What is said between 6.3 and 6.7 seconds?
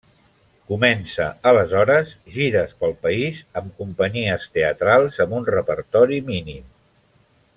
mínim.